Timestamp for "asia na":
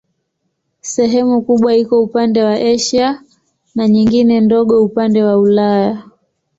2.73-3.87